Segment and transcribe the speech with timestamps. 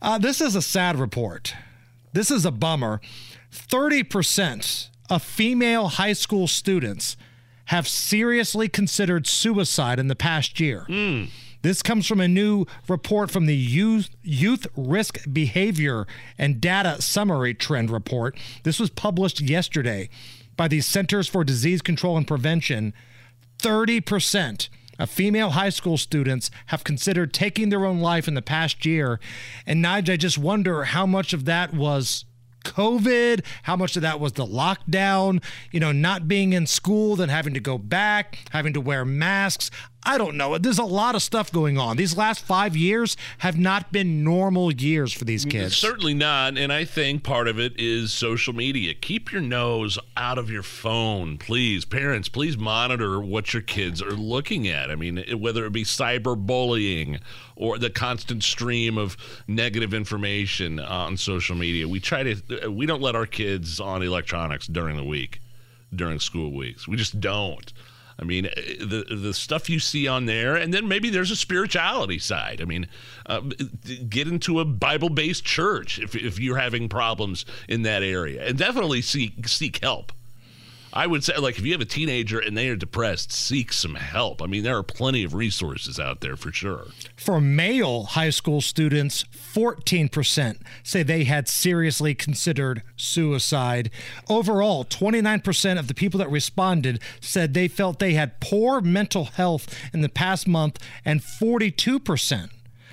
[0.00, 1.54] Uh, this is a sad report.
[2.12, 3.00] This is a bummer.
[3.52, 7.16] 30% of female high school students
[7.66, 10.86] have seriously considered suicide in the past year.
[10.88, 11.28] Mm.
[11.62, 16.06] This comes from a new report from the Youth, Youth Risk Behavior
[16.38, 18.38] and Data Summary Trend Report.
[18.62, 20.08] This was published yesterday
[20.56, 22.94] by the Centers for Disease Control and Prevention.
[23.58, 28.84] 30% of female high school students have considered taking their own life in the past
[28.84, 29.20] year.
[29.66, 32.24] And Nige, I just wonder how much of that was
[32.64, 37.28] COVID, how much of that was the lockdown, you know, not being in school, then
[37.28, 39.70] having to go back, having to wear masks.
[40.04, 40.56] I don't know.
[40.58, 41.96] There's a lot of stuff going on.
[41.96, 45.76] These last five years have not been normal years for these kids.
[45.76, 46.56] Certainly not.
[46.56, 48.94] And I think part of it is social media.
[48.94, 51.84] Keep your nose out of your phone, please.
[51.84, 54.90] Parents, please monitor what your kids are looking at.
[54.90, 57.20] I mean, whether it be cyberbullying
[57.56, 61.88] or the constant stream of negative information on social media.
[61.88, 65.40] We try to, we don't let our kids on electronics during the week,
[65.94, 66.86] during school weeks.
[66.86, 67.72] We just don't.
[68.18, 71.36] I mean, uh, the the stuff you see on there, and then maybe there's a
[71.36, 72.60] spirituality side.
[72.60, 72.88] I mean,
[73.26, 73.40] uh,
[74.08, 78.58] get into a Bible based church if if you're having problems in that area, and
[78.58, 80.12] definitely seek seek help.
[80.92, 83.94] I would say, like, if you have a teenager and they are depressed, seek some
[83.94, 84.42] help.
[84.42, 86.86] I mean, there are plenty of resources out there for sure.
[87.16, 93.90] For male high school students, 14% say they had seriously considered suicide.
[94.28, 99.74] Overall, 29% of the people that responded said they felt they had poor mental health
[99.92, 102.50] in the past month, and 42%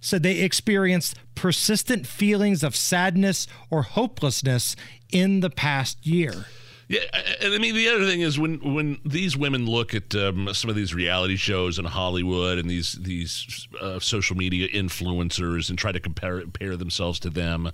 [0.00, 4.76] said they experienced persistent feelings of sadness or hopelessness
[5.10, 6.46] in the past year.
[6.88, 7.00] Yeah,
[7.42, 10.70] and I mean the other thing is when when these women look at um, some
[10.70, 15.92] of these reality shows in Hollywood and these these uh, social media influencers and try
[15.92, 17.70] to compare compare themselves to them,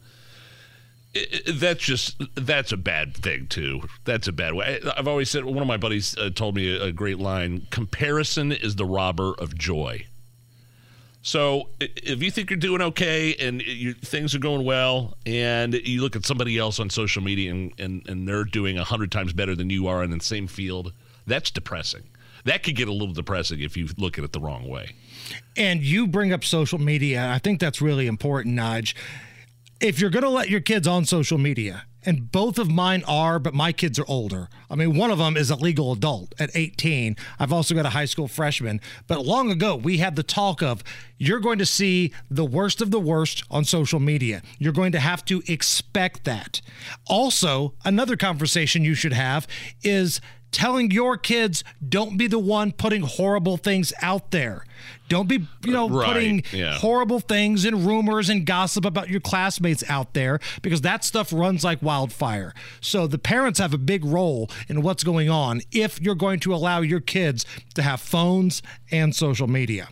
[1.15, 3.83] it, it, that's just that's a bad thing too.
[4.05, 4.81] That's a bad way.
[4.85, 7.69] I, have always said one of my buddies uh, told me a, a great line:
[7.71, 10.07] "Comparison is the robber of joy."
[11.25, 16.03] So if you think you're doing okay and you, things are going well, and you
[16.03, 19.33] look at somebody else on social media and, and, and they're doing a hundred times
[19.33, 20.93] better than you are in the same field,
[21.27, 22.03] that's depressing.
[22.45, 24.97] That could get a little depressing if you look at it the wrong way.
[25.57, 27.31] And you bring up social media.
[27.31, 28.95] I think that's really important, Nige.
[29.81, 33.39] If you're going to let your kids on social media, and both of mine are,
[33.39, 34.49] but my kids are older.
[34.71, 37.17] I mean, one of them is a legal adult at 18.
[37.39, 38.81] I've also got a high school freshman.
[39.07, 40.83] But long ago, we had the talk of
[41.19, 44.43] you're going to see the worst of the worst on social media.
[44.59, 46.61] You're going to have to expect that.
[47.07, 49.47] Also, another conversation you should have
[49.83, 50.21] is
[50.55, 54.65] telling your kids don't be the one putting horrible things out there.
[55.09, 56.75] Don't be, you know, right, putting yeah.
[56.79, 61.65] horrible things and rumors and gossip about your classmates out there because that stuff runs
[61.65, 62.55] like wildfire.
[62.81, 66.55] So the parents have a big role in what's going on if you're going to
[66.55, 67.45] allow your kids
[67.75, 69.89] to have phones and social media.